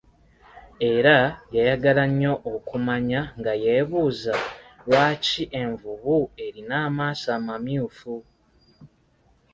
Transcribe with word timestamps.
Era 0.93 1.17
yayagala 1.55 2.03
nnyo 2.09 2.33
okumanya 2.53 3.21
nga 3.39 3.53
ye 3.63 3.75
buuza, 3.89 4.35
lwaki 4.85 5.43
envubu 5.61 6.17
erina 6.45 6.75
amaaso 6.87 7.27
amamyufu? 7.37 8.13